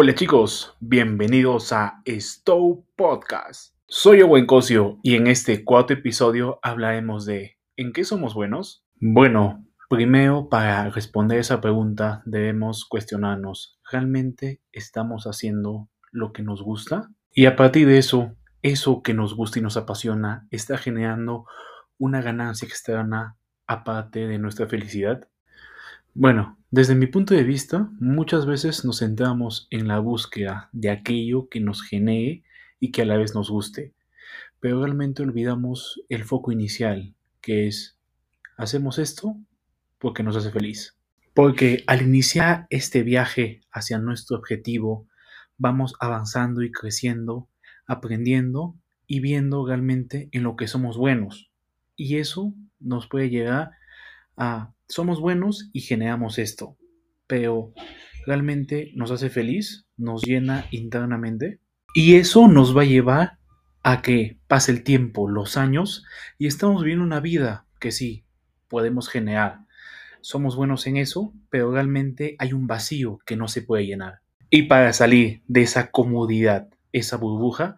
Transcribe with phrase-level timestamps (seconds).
[0.00, 3.74] Hola chicos, bienvenidos a Stow Podcast.
[3.88, 8.84] Soy Owen Cosio y en este cuarto episodio hablaremos de ¿en qué somos buenos?
[9.00, 17.10] Bueno, primero para responder esa pregunta debemos cuestionarnos, ¿realmente estamos haciendo lo que nos gusta?
[17.32, 21.44] Y a partir de eso, eso que nos gusta y nos apasiona está generando
[21.98, 23.36] una ganancia externa
[23.66, 25.28] aparte de nuestra felicidad.
[26.20, 31.48] Bueno, desde mi punto de vista, muchas veces nos centramos en la búsqueda de aquello
[31.48, 32.42] que nos genere
[32.80, 33.94] y que a la vez nos guste,
[34.58, 38.00] pero realmente olvidamos el foco inicial, que es,
[38.56, 39.36] hacemos esto
[40.00, 40.96] porque nos hace feliz.
[41.34, 45.06] Porque al iniciar este viaje hacia nuestro objetivo,
[45.56, 47.48] vamos avanzando y creciendo,
[47.86, 48.74] aprendiendo
[49.06, 51.52] y viendo realmente en lo que somos buenos.
[51.94, 53.70] Y eso nos puede llegar
[54.36, 56.76] a somos buenos y generamos esto,
[57.26, 57.72] pero
[58.26, 61.60] realmente nos hace feliz, nos llena internamente
[61.94, 63.38] y eso nos va a llevar
[63.82, 66.04] a que pase el tiempo, los años
[66.38, 68.24] y estamos viviendo una vida que sí
[68.68, 69.60] podemos generar.
[70.20, 74.20] Somos buenos en eso, pero realmente hay un vacío que no se puede llenar.
[74.50, 77.76] Y para salir de esa comodidad, esa burbuja,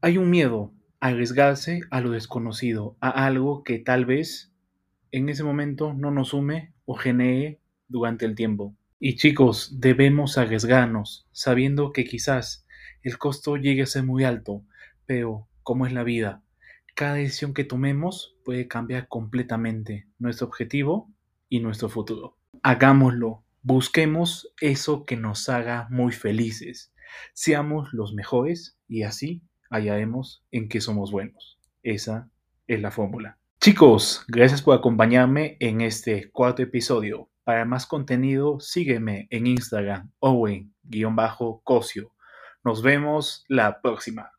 [0.00, 4.52] hay un miedo a arriesgarse a lo desconocido, a algo que tal vez
[5.16, 8.76] en ese momento no nos sume o genere durante el tiempo.
[8.98, 12.66] Y chicos, debemos arriesgarnos, sabiendo que quizás
[13.02, 14.64] el costo llegue a ser muy alto,
[15.06, 16.42] pero como es la vida,
[16.94, 21.10] cada decisión que tomemos puede cambiar completamente nuestro objetivo
[21.48, 22.36] y nuestro futuro.
[22.62, 26.92] Hagámoslo, busquemos eso que nos haga muy felices,
[27.32, 31.58] seamos los mejores y así hallaremos en qué somos buenos.
[31.82, 32.30] Esa
[32.66, 33.38] es la fórmula.
[33.66, 37.30] Chicos, gracias por acompañarme en este cuarto episodio.
[37.42, 42.12] Para más contenido, sígueme en Instagram, Owen-Cosio.
[42.62, 44.30] Nos vemos la próxima.